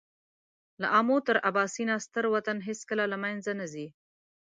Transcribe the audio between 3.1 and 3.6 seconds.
له مېنځه